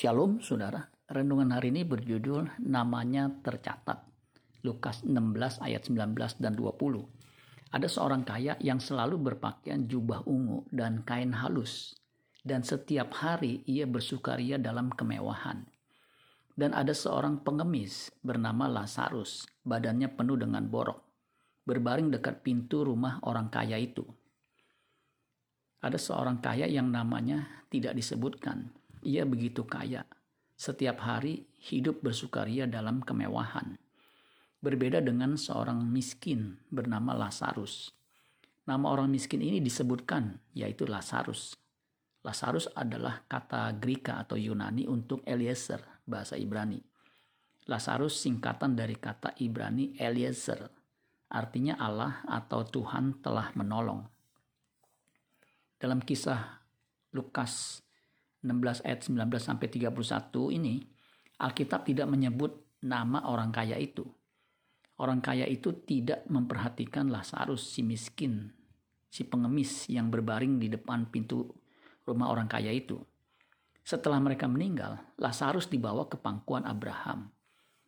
Shalom 0.00 0.40
saudara, 0.40 0.80
renungan 1.12 1.52
hari 1.52 1.76
ini 1.76 1.84
berjudul 1.84 2.64
namanya 2.64 3.28
tercatat. 3.44 4.00
Lukas 4.64 5.04
16 5.04 5.60
ayat 5.60 5.84
19 5.92 6.40
dan 6.40 6.56
20. 6.56 7.04
Ada 7.68 7.84
seorang 7.84 8.24
kaya 8.24 8.56
yang 8.64 8.80
selalu 8.80 9.20
berpakaian 9.20 9.84
jubah 9.84 10.24
ungu 10.24 10.64
dan 10.72 11.04
kain 11.04 11.36
halus. 11.36 12.00
Dan 12.40 12.64
setiap 12.64 13.12
hari 13.12 13.60
ia 13.68 13.84
bersukaria 13.84 14.56
dalam 14.56 14.88
kemewahan. 14.88 15.68
Dan 16.56 16.72
ada 16.72 16.96
seorang 16.96 17.44
pengemis 17.44 18.08
bernama 18.24 18.72
Lazarus, 18.72 19.44
badannya 19.68 20.08
penuh 20.16 20.40
dengan 20.40 20.64
borok. 20.64 21.04
Berbaring 21.68 22.08
dekat 22.08 22.40
pintu 22.40 22.88
rumah 22.88 23.20
orang 23.28 23.52
kaya 23.52 23.76
itu. 23.76 24.08
Ada 25.84 26.00
seorang 26.00 26.40
kaya 26.40 26.64
yang 26.64 26.88
namanya 26.88 27.68
tidak 27.68 28.00
disebutkan, 28.00 28.79
ia 29.04 29.24
begitu 29.24 29.64
kaya. 29.64 30.04
Setiap 30.60 31.00
hari 31.00 31.48
hidup 31.56 32.04
bersukaria 32.04 32.68
dalam 32.68 33.00
kemewahan. 33.00 33.80
Berbeda 34.60 35.00
dengan 35.00 35.40
seorang 35.40 35.80
miskin 35.88 36.60
bernama 36.68 37.16
Lazarus. 37.16 37.88
Nama 38.68 38.86
orang 38.92 39.08
miskin 39.08 39.40
ini 39.40 39.64
disebutkan 39.64 40.36
yaitu 40.52 40.84
Lazarus. 40.84 41.56
Lazarus 42.20 42.68
adalah 42.76 43.24
kata 43.24 43.72
Greka 43.80 44.20
atau 44.20 44.36
Yunani 44.36 44.84
untuk 44.84 45.24
Eliezer, 45.24 45.80
bahasa 46.04 46.36
Ibrani. 46.36 46.76
Lazarus 47.64 48.20
singkatan 48.20 48.76
dari 48.76 49.00
kata 49.00 49.32
Ibrani 49.40 49.96
Eliezer, 49.96 50.68
artinya 51.32 51.80
Allah 51.80 52.20
atau 52.28 52.68
Tuhan 52.68 53.24
telah 53.24 53.48
menolong. 53.56 54.04
Dalam 55.80 56.04
kisah 56.04 56.60
Lukas 57.16 57.80
16 58.40 58.86
ayat 58.88 59.00
19 59.04 59.20
sampai 59.36 59.66
31 59.68 60.56
ini 60.56 60.80
Alkitab 61.40 61.88
tidak 61.88 62.08
menyebut 62.08 62.52
nama 62.84 63.24
orang 63.28 63.52
kaya 63.52 63.76
itu. 63.80 64.04
Orang 65.00 65.24
kaya 65.24 65.48
itu 65.48 65.72
tidak 65.84 66.28
memperhatikan 66.28 67.08
Lazarus 67.08 67.72
si 67.72 67.80
miskin, 67.80 68.52
si 69.08 69.24
pengemis 69.24 69.88
yang 69.88 70.12
berbaring 70.12 70.60
di 70.60 70.68
depan 70.68 71.08
pintu 71.08 71.48
rumah 72.04 72.28
orang 72.28 72.48
kaya 72.48 72.68
itu. 72.68 73.00
Setelah 73.80 74.20
mereka 74.20 74.44
meninggal, 74.44 75.00
Lazarus 75.16 75.72
dibawa 75.72 76.04
ke 76.12 76.20
pangkuan 76.20 76.68
Abraham 76.68 77.32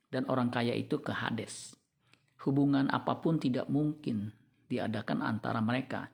dan 0.08 0.24
orang 0.28 0.48
kaya 0.48 0.72
itu 0.72 1.00
ke 1.04 1.12
Hades. 1.12 1.76
Hubungan 2.48 2.88
apa 2.88 3.20
pun 3.20 3.36
tidak 3.36 3.68
mungkin 3.68 4.32
diadakan 4.72 5.20
antara 5.20 5.60
mereka 5.60 6.08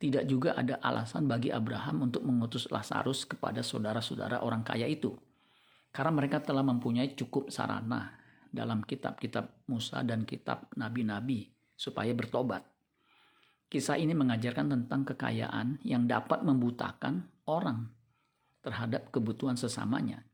tidak 0.00 0.24
juga 0.24 0.56
ada 0.56 0.80
alasan 0.80 1.28
bagi 1.28 1.52
Abraham 1.52 2.08
untuk 2.08 2.24
mengutus 2.24 2.72
Lazarus 2.72 3.28
kepada 3.28 3.60
saudara-saudara 3.60 4.40
orang 4.40 4.64
kaya 4.64 4.88
itu. 4.88 5.12
Karena 5.92 6.16
mereka 6.16 6.40
telah 6.40 6.64
mempunyai 6.64 7.12
cukup 7.12 7.52
sarana 7.52 8.16
dalam 8.48 8.80
kitab-kitab 8.80 9.68
Musa 9.68 10.00
dan 10.00 10.24
kitab 10.24 10.72
nabi-nabi 10.80 11.52
supaya 11.76 12.16
bertobat. 12.16 12.64
Kisah 13.68 14.00
ini 14.00 14.16
mengajarkan 14.16 14.72
tentang 14.72 15.04
kekayaan 15.04 15.84
yang 15.84 16.08
dapat 16.08 16.48
membutakan 16.48 17.28
orang 17.44 17.92
terhadap 18.64 19.12
kebutuhan 19.12 19.60
sesamanya 19.60 20.24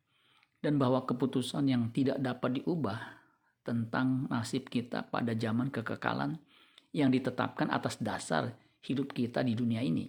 dan 0.63 0.79
bahwa 0.79 1.03
keputusan 1.05 1.67
yang 1.67 1.91
tidak 1.91 2.23
dapat 2.23 2.63
diubah 2.63 3.19
tentang 3.67 4.31
nasib 4.31 4.71
kita 4.71 5.11
pada 5.11 5.35
zaman 5.35 5.75
kekekalan 5.75 6.39
yang 6.95 7.11
ditetapkan 7.11 7.67
atas 7.69 7.99
dasar 7.99 8.55
hidup 8.87 9.11
kita 9.11 9.43
di 9.43 9.59
dunia 9.59 9.83
ini. 9.83 10.07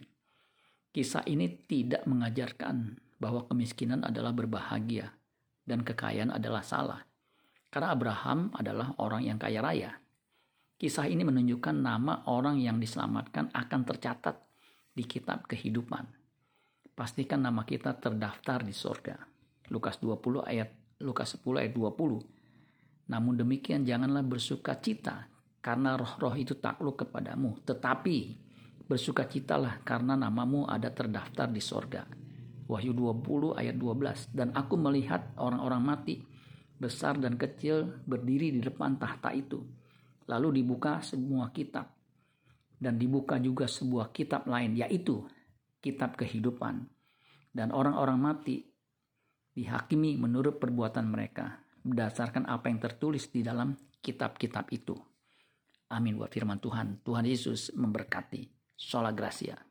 Kisah 0.94 1.26
ini 1.26 1.50
tidak 1.66 2.06
mengajarkan 2.06 2.98
bahwa 3.18 3.50
kemiskinan 3.50 4.06
adalah 4.06 4.34
berbahagia 4.34 5.10
dan 5.66 5.82
kekayaan 5.82 6.30
adalah 6.30 6.62
salah. 6.62 7.02
Karena 7.68 7.92
Abraham 7.92 8.54
adalah 8.56 8.96
orang 9.02 9.26
yang 9.26 9.38
kaya 9.42 9.60
raya. 9.60 9.92
Kisah 10.78 11.10
ini 11.10 11.26
menunjukkan 11.26 11.74
nama 11.74 12.24
orang 12.30 12.62
yang 12.62 12.78
diselamatkan 12.78 13.50
akan 13.50 13.82
tercatat 13.82 14.38
di 14.94 15.04
kitab 15.10 15.50
kehidupan. 15.50 16.06
Pastikan 16.94 17.46
nama 17.46 17.66
kita 17.66 17.98
terdaftar 17.98 18.62
di 18.62 18.74
sorga. 18.74 19.18
Lukas 19.74 20.00
20 20.00 20.46
ayat 20.46 20.70
Lukas 21.02 21.38
10 21.38 21.62
ayat 21.62 21.74
20. 21.78 23.14
Namun 23.14 23.34
demikian 23.38 23.86
janganlah 23.86 24.26
bersuka 24.26 24.78
cita 24.82 25.30
karena 25.62 25.94
roh-roh 25.94 26.34
itu 26.34 26.58
takluk 26.58 27.06
kepadamu, 27.06 27.62
tetapi 27.62 28.47
Bersukacitalah 28.88 29.84
karena 29.84 30.16
namamu 30.16 30.64
ada 30.64 30.88
terdaftar 30.88 31.52
di 31.52 31.60
sorga. 31.60 32.08
Wahyu 32.72 32.96
20 32.96 33.60
ayat 33.60 33.76
12. 33.76 34.32
Dan 34.32 34.56
aku 34.56 34.80
melihat 34.80 35.36
orang-orang 35.36 35.84
mati, 35.84 36.16
besar 36.80 37.20
dan 37.20 37.36
kecil, 37.36 38.04
berdiri 38.08 38.56
di 38.56 38.64
depan 38.64 38.96
tahta 38.96 39.36
itu. 39.36 39.60
Lalu 40.32 40.64
dibuka 40.64 41.04
semua 41.04 41.52
kitab. 41.52 41.92
Dan 42.80 42.96
dibuka 42.96 43.36
juga 43.40 43.68
sebuah 43.68 44.16
kitab 44.16 44.48
lain, 44.48 44.80
yaitu 44.80 45.24
kitab 45.84 46.16
kehidupan. 46.16 46.88
Dan 47.52 47.76
orang-orang 47.76 48.20
mati 48.20 48.64
dihakimi 49.52 50.16
menurut 50.16 50.62
perbuatan 50.62 51.10
mereka 51.10 51.60
berdasarkan 51.82 52.46
apa 52.46 52.68
yang 52.68 52.80
tertulis 52.84 53.32
di 53.32 53.42
dalam 53.42 53.74
kitab-kitab 54.04 54.68
itu. 54.76 54.94
Amin 55.88 56.20
buat 56.20 56.30
firman 56.30 56.60
Tuhan. 56.60 57.00
Tuhan 57.02 57.24
Yesus 57.24 57.72
memberkati. 57.74 58.57
Sola 58.78 59.12
Gracia. 59.12 59.67